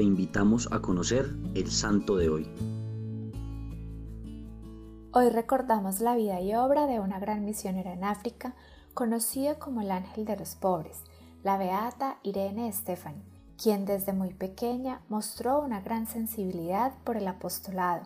te 0.00 0.04
invitamos 0.04 0.66
a 0.72 0.80
conocer 0.80 1.28
el 1.54 1.70
santo 1.70 2.16
de 2.16 2.30
hoy. 2.30 2.50
Hoy 5.12 5.28
recordamos 5.28 6.00
la 6.00 6.14
vida 6.14 6.40
y 6.40 6.54
obra 6.54 6.86
de 6.86 7.00
una 7.00 7.20
gran 7.20 7.44
misionera 7.44 7.92
en 7.92 8.04
África, 8.04 8.54
conocida 8.94 9.58
como 9.58 9.82
el 9.82 9.90
ángel 9.90 10.24
de 10.24 10.38
los 10.38 10.54
pobres, 10.54 11.02
la 11.42 11.58
beata 11.58 12.16
Irene 12.22 12.72
Stefani, 12.72 13.22
quien 13.62 13.84
desde 13.84 14.14
muy 14.14 14.32
pequeña 14.32 15.02
mostró 15.10 15.60
una 15.60 15.82
gran 15.82 16.06
sensibilidad 16.06 16.94
por 17.04 17.18
el 17.18 17.28
apostolado, 17.28 18.04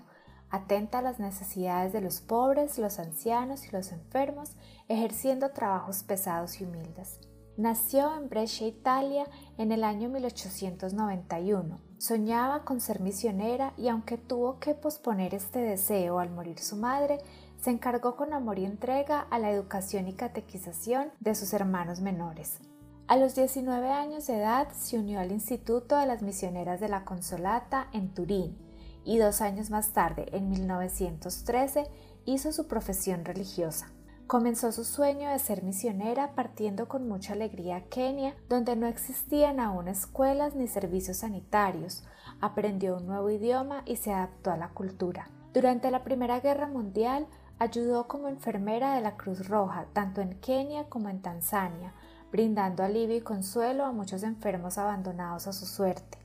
atenta 0.50 0.98
a 0.98 1.02
las 1.02 1.20
necesidades 1.20 1.92
de 1.92 2.00
los 2.00 2.20
pobres, 2.20 2.76
los 2.76 2.98
ancianos 2.98 3.68
y 3.68 3.70
los 3.70 3.92
enfermos, 3.92 4.56
ejerciendo 4.88 5.50
trabajos 5.52 6.02
pesados 6.02 6.60
y 6.60 6.64
humildes. 6.64 7.20
Nació 7.56 8.16
en 8.16 8.28
Brescia, 8.28 8.66
Italia, 8.66 9.26
en 9.58 9.70
el 9.70 9.84
año 9.84 10.08
1891. 10.08 11.78
Soñaba 11.98 12.64
con 12.64 12.80
ser 12.80 12.98
misionera 12.98 13.74
y 13.76 13.86
aunque 13.86 14.18
tuvo 14.18 14.58
que 14.58 14.74
posponer 14.74 15.34
este 15.34 15.60
deseo 15.60 16.18
al 16.18 16.30
morir 16.30 16.58
su 16.58 16.74
madre, 16.74 17.20
se 17.60 17.70
encargó 17.70 18.16
con 18.16 18.32
amor 18.32 18.58
y 18.58 18.64
entrega 18.64 19.20
a 19.30 19.38
la 19.38 19.52
educación 19.52 20.08
y 20.08 20.14
catequización 20.14 21.12
de 21.20 21.36
sus 21.36 21.52
hermanos 21.52 22.00
menores. 22.00 22.58
A 23.06 23.16
los 23.16 23.36
19 23.36 23.88
años 23.88 24.26
de 24.26 24.36
edad 24.36 24.72
se 24.72 24.98
unió 24.98 25.20
al 25.20 25.30
Instituto 25.30 25.96
de 25.96 26.06
las 26.06 26.22
Misioneras 26.22 26.80
de 26.80 26.88
la 26.88 27.04
Consolata 27.04 27.86
en 27.92 28.12
Turín 28.14 28.58
y 29.04 29.18
dos 29.18 29.40
años 29.40 29.70
más 29.70 29.92
tarde, 29.92 30.26
en 30.32 30.50
1913, 30.50 31.86
hizo 32.24 32.50
su 32.50 32.66
profesión 32.66 33.24
religiosa. 33.24 33.93
Comenzó 34.26 34.72
su 34.72 34.84
sueño 34.84 35.28
de 35.28 35.38
ser 35.38 35.62
misionera 35.62 36.34
partiendo 36.34 36.88
con 36.88 37.06
mucha 37.06 37.34
alegría 37.34 37.76
a 37.76 37.80
Kenia, 37.82 38.34
donde 38.48 38.74
no 38.74 38.86
existían 38.86 39.60
aún 39.60 39.86
escuelas 39.86 40.54
ni 40.54 40.66
servicios 40.66 41.18
sanitarios. 41.18 42.04
Aprendió 42.40 42.96
un 42.96 43.06
nuevo 43.06 43.28
idioma 43.28 43.82
y 43.84 43.96
se 43.96 44.14
adaptó 44.14 44.50
a 44.50 44.56
la 44.56 44.70
cultura. 44.70 45.28
Durante 45.52 45.90
la 45.90 46.04
Primera 46.04 46.40
Guerra 46.40 46.66
Mundial 46.66 47.26
ayudó 47.58 48.08
como 48.08 48.28
enfermera 48.28 48.94
de 48.94 49.02
la 49.02 49.16
Cruz 49.18 49.46
Roja 49.46 49.86
tanto 49.92 50.22
en 50.22 50.40
Kenia 50.40 50.88
como 50.88 51.10
en 51.10 51.20
Tanzania, 51.20 51.92
brindando 52.32 52.82
alivio 52.82 53.16
y 53.16 53.20
consuelo 53.20 53.84
a 53.84 53.92
muchos 53.92 54.22
enfermos 54.22 54.78
abandonados 54.78 55.46
a 55.46 55.52
su 55.52 55.66
suerte. 55.66 56.18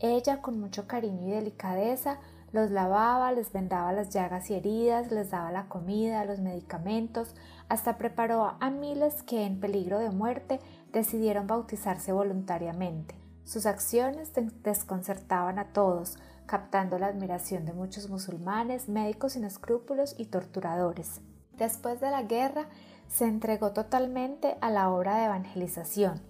Ella, 0.00 0.42
con 0.42 0.60
mucho 0.60 0.86
cariño 0.86 1.26
y 1.26 1.30
delicadeza, 1.30 2.18
los 2.52 2.70
lavaba, 2.70 3.32
les 3.32 3.52
vendaba 3.52 3.92
las 3.92 4.10
llagas 4.10 4.50
y 4.50 4.54
heridas, 4.54 5.10
les 5.10 5.30
daba 5.30 5.52
la 5.52 5.68
comida, 5.68 6.24
los 6.24 6.40
medicamentos, 6.40 7.34
hasta 7.68 7.98
preparó 7.98 8.56
a 8.60 8.70
miles 8.70 9.22
que 9.22 9.44
en 9.44 9.60
peligro 9.60 9.98
de 9.98 10.10
muerte 10.10 10.60
decidieron 10.92 11.46
bautizarse 11.46 12.12
voluntariamente. 12.12 13.14
Sus 13.44 13.66
acciones 13.66 14.32
desconcertaban 14.62 15.58
a 15.58 15.72
todos, 15.72 16.18
captando 16.46 16.98
la 16.98 17.06
admiración 17.06 17.64
de 17.64 17.72
muchos 17.72 18.08
musulmanes, 18.08 18.88
médicos 18.88 19.34
sin 19.34 19.44
escrúpulos 19.44 20.14
y 20.18 20.26
torturadores. 20.26 21.20
Después 21.56 22.00
de 22.00 22.10
la 22.10 22.22
guerra, 22.22 22.68
se 23.08 23.24
entregó 23.24 23.72
totalmente 23.72 24.56
a 24.60 24.70
la 24.70 24.90
obra 24.90 25.16
de 25.16 25.24
evangelización, 25.24 26.20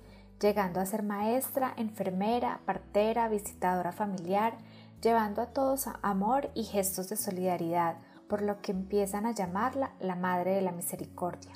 llegando 0.40 0.80
a 0.80 0.86
ser 0.86 1.02
maestra, 1.02 1.74
enfermera, 1.76 2.60
partera, 2.64 3.28
visitadora 3.28 3.92
familiar, 3.92 4.54
llevando 5.00 5.42
a 5.42 5.46
todos 5.46 5.86
amor 6.02 6.50
y 6.54 6.64
gestos 6.64 7.08
de 7.08 7.16
solidaridad, 7.16 7.98
por 8.28 8.42
lo 8.42 8.60
que 8.60 8.72
empiezan 8.72 9.26
a 9.26 9.32
llamarla 9.32 9.92
la 10.00 10.16
Madre 10.16 10.54
de 10.54 10.62
la 10.62 10.72
Misericordia. 10.72 11.52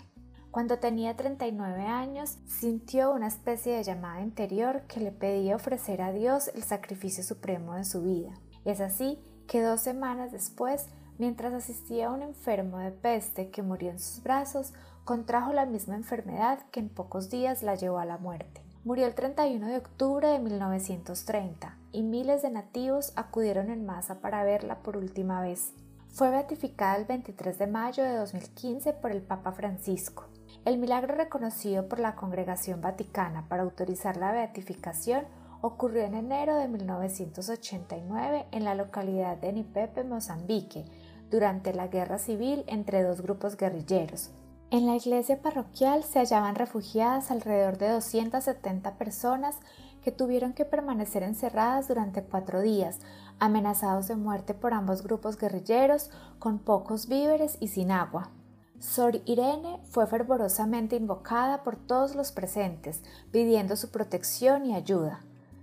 Cuando 0.51 0.79
tenía 0.79 1.17
39 1.17 1.87
años, 1.87 2.39
sintió 2.47 3.13
una 3.13 3.27
especie 3.27 3.75
de 3.75 3.83
llamada 3.83 4.21
interior 4.21 4.83
que 4.83 5.01
le 5.01 5.11
pedía 5.11 5.57
ofrecer 5.57 6.03
a 6.03 6.13
Dios 6.13 6.49
el 6.55 6.63
sacrificio 6.63 7.25
supremo 7.25 7.75
de 7.75 7.85
su 7.85 8.03
vida. 8.03 8.33
Es 8.65 8.81
así 8.81 9.19
que 9.47 9.63
dos 9.63 9.81
semanas 9.81 10.31
después, 10.31 10.89
mientras 11.19 11.55
asistía 11.55 12.09
a 12.09 12.13
un 12.13 12.23
enfermo 12.23 12.79
de 12.79 12.91
peste 12.91 13.51
que 13.51 13.63
murió 13.63 13.91
en 13.91 13.99
sus 13.99 14.23
brazos, 14.23 14.75
contrajo 15.05 15.53
la 15.53 15.67
misma 15.67 15.95
enfermedad 15.95 16.61
que 16.71 16.81
en 16.81 16.91
pocos 16.91 17.31
días 17.31 17.63
la 17.63 17.75
llevó 17.75 17.99
a 17.99 18.05
la 18.05 18.19
muerte. 18.19 18.63
Murió 18.85 19.07
el 19.07 19.15
31 19.15 19.67
de 19.67 19.79
octubre 19.79 20.29
de 20.29 20.39
1930 20.39 21.79
y 21.93 22.03
miles 22.03 22.43
de 22.43 22.51
nativos 22.51 23.13
acudieron 23.17 23.71
en 23.71 23.87
masa 23.87 24.21
para 24.21 24.43
verla 24.45 24.83
por 24.83 24.97
última 24.97 25.41
vez. 25.41 25.75
Fue 26.09 26.31
beatificada 26.31 26.97
el 26.97 27.05
23 27.05 27.59
de 27.59 27.67
mayo 27.67 28.03
de 28.03 28.17
2015 28.17 28.93
por 28.95 29.13
el 29.13 29.23
Papa 29.23 29.53
Francisco. 29.53 30.25
El 30.65 30.79
milagro 30.79 31.15
reconocido 31.15 31.89
por 31.89 31.99
la 31.99 32.15
Congregación 32.15 32.81
Vaticana 32.81 33.49
para 33.49 33.63
autorizar 33.63 34.17
la 34.17 34.33
beatificación 34.33 35.25
ocurrió 35.61 36.03
en 36.03 36.15
enero 36.15 36.57
de 36.57 36.69
1989 36.69 38.47
en 38.51 38.65
la 38.65 38.75
localidad 38.75 39.37
de 39.37 39.53
Nipepe, 39.53 40.05
Mozambique, 40.05 40.85
durante 41.31 41.73
la 41.73 41.89
guerra 41.89 42.19
civil 42.19 42.65
entre 42.67 43.03
dos 43.03 43.23
grupos 43.23 43.57
guerrilleros, 43.57 44.33
en 44.73 44.87
la 44.87 44.97
iglesia 44.97 45.43
parroquial 45.43 46.03
se 46.03 46.19
hallaban 46.19 46.55
refugiadas 46.55 47.31
alrededor 47.31 47.77
de 47.77 47.91
270 47.91 48.95
personas 48.97 49.57
que 50.03 50.13
tuvieron 50.13 50.53
que 50.53 50.65
permanecer 50.65 51.23
encerradas 51.23 51.89
durante 51.89 52.23
cuatro 52.23 52.61
días, 52.61 53.01
amenazados 53.39 54.09
de 54.09 54.17
muerte 54.17 54.55
por 54.55 54.75
ambos 54.75 55.03
grupos 55.03 55.39
guerrilleros, 55.39 56.11
con 56.39 56.59
pocos 56.59 57.09
víveres 57.09 57.57
y 57.61 57.69
sin 57.69 57.91
agua. 57.91 58.31
Sor 58.79 59.21
Irene 59.27 59.79
fue 59.85 60.07
fervorosamente 60.07 60.97
invocada 60.97 61.63
por 61.63 61.77
todos 61.77 62.15
los 62.17 62.33
presentes, 62.33 63.03
pidiendo 63.31 63.77
su 63.77 63.91
protección 63.91 64.67
y 64.67 64.75
ayuda. 64.75 65.21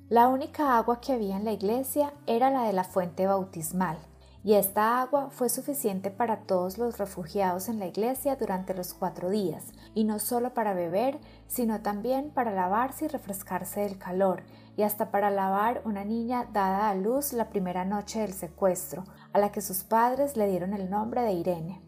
La 0.09 0.27
única 0.27 0.77
agua 0.77 1.01
que 1.01 1.13
había 1.13 1.37
en 1.37 1.45
la 1.45 1.51
iglesia 1.51 2.13
era 2.25 2.49
la 2.49 2.63
de 2.63 2.73
la 2.73 2.83
fuente 2.83 3.27
bautismal 3.27 3.97
y 4.43 4.53
esta 4.53 5.01
agua 5.01 5.29
fue 5.31 5.49
suficiente 5.49 6.11
para 6.11 6.41
todos 6.43 6.77
los 6.77 6.97
refugiados 6.97 7.67
en 7.67 7.79
la 7.79 7.87
iglesia 7.87 8.37
durante 8.37 8.73
los 8.73 8.93
cuatro 8.93 9.29
días, 9.29 9.65
y 9.93 10.05
no 10.05 10.19
solo 10.19 10.53
para 10.53 10.73
beber, 10.73 11.19
sino 11.47 11.81
también 11.81 12.31
para 12.31 12.51
lavarse 12.51 13.05
y 13.05 13.07
refrescarse 13.09 13.81
del 13.81 13.97
calor, 13.97 14.43
y 14.77 14.83
hasta 14.83 15.11
para 15.11 15.29
lavar 15.29 15.81
una 15.83 16.05
niña 16.05 16.47
dada 16.53 16.89
a 16.89 16.95
luz 16.95 17.33
la 17.33 17.49
primera 17.49 17.83
noche 17.83 18.21
del 18.21 18.33
secuestro, 18.33 19.03
a 19.33 19.39
la 19.39 19.51
que 19.51 19.61
sus 19.61 19.83
padres 19.83 20.37
le 20.37 20.47
dieron 20.47 20.73
el 20.73 20.89
nombre 20.89 21.21
de 21.21 21.33
Irene. 21.33 21.81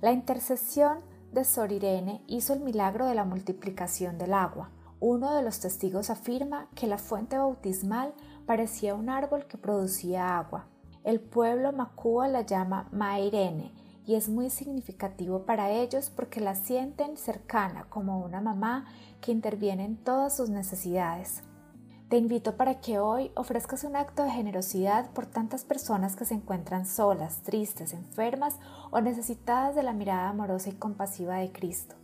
La 0.00 0.12
intercesión 0.12 1.00
de 1.32 1.44
Sor 1.44 1.72
Irene 1.72 2.22
hizo 2.28 2.52
el 2.52 2.60
milagro 2.60 3.06
de 3.06 3.16
la 3.16 3.24
multiplicación 3.24 4.18
del 4.18 4.34
agua. 4.34 4.70
Uno 5.00 5.34
de 5.34 5.42
los 5.42 5.60
testigos 5.60 6.10
afirma 6.10 6.68
que 6.74 6.86
la 6.86 6.98
fuente 6.98 7.36
bautismal 7.36 8.14
parecía 8.46 8.94
un 8.94 9.10
árbol 9.10 9.46
que 9.46 9.58
producía 9.58 10.38
agua, 10.38 10.68
el 11.08 11.20
pueblo 11.20 11.72
Macúa 11.72 12.28
la 12.28 12.42
llama 12.42 12.86
Mairene 12.92 13.72
y 14.04 14.16
es 14.16 14.28
muy 14.28 14.50
significativo 14.50 15.46
para 15.46 15.70
ellos 15.70 16.12
porque 16.14 16.38
la 16.38 16.54
sienten 16.54 17.16
cercana 17.16 17.86
como 17.88 18.18
una 18.18 18.42
mamá 18.42 18.84
que 19.22 19.32
interviene 19.32 19.86
en 19.86 19.96
todas 19.96 20.36
sus 20.36 20.50
necesidades. 20.50 21.40
Te 22.10 22.18
invito 22.18 22.58
para 22.58 22.80
que 22.82 22.98
hoy 22.98 23.30
ofrezcas 23.36 23.84
un 23.84 23.96
acto 23.96 24.22
de 24.22 24.32
generosidad 24.32 25.10
por 25.12 25.24
tantas 25.24 25.64
personas 25.64 26.14
que 26.14 26.26
se 26.26 26.34
encuentran 26.34 26.84
solas, 26.84 27.40
tristes, 27.40 27.94
enfermas 27.94 28.58
o 28.90 29.00
necesitadas 29.00 29.74
de 29.74 29.84
la 29.84 29.94
mirada 29.94 30.28
amorosa 30.28 30.68
y 30.68 30.72
compasiva 30.72 31.36
de 31.36 31.50
Cristo. 31.52 31.94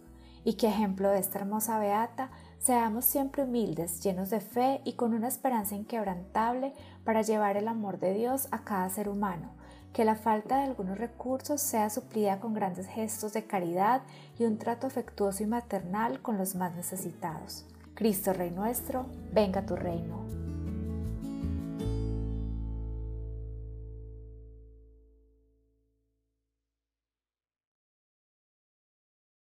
Y 0.44 0.54
que 0.54 0.68
ejemplo 0.68 1.10
de 1.10 1.18
esta 1.18 1.40
hermosa 1.40 1.78
beata 1.78 2.30
Seamos 2.58 3.04
siempre 3.04 3.44
humildes, 3.44 4.02
llenos 4.02 4.30
de 4.30 4.40
fe 4.40 4.80
y 4.84 4.94
con 4.94 5.14
una 5.14 5.28
esperanza 5.28 5.74
inquebrantable 5.74 6.72
para 7.04 7.22
llevar 7.22 7.56
el 7.56 7.68
amor 7.68 7.98
de 7.98 8.14
Dios 8.14 8.48
a 8.50 8.64
cada 8.64 8.88
ser 8.88 9.08
humano. 9.08 9.50
Que 9.92 10.04
la 10.04 10.16
falta 10.16 10.58
de 10.58 10.64
algunos 10.64 10.98
recursos 10.98 11.60
sea 11.60 11.88
suplida 11.90 12.40
con 12.40 12.54
grandes 12.54 12.86
gestos 12.86 13.32
de 13.32 13.44
caridad 13.44 14.02
y 14.38 14.44
un 14.44 14.58
trato 14.58 14.86
afectuoso 14.86 15.42
y 15.42 15.46
maternal 15.46 16.20
con 16.20 16.36
los 16.36 16.54
más 16.54 16.74
necesitados. 16.74 17.64
Cristo 17.94 18.32
Rey 18.32 18.50
nuestro, 18.50 19.06
venga 19.32 19.64
tu 19.64 19.76
reino. 19.76 20.43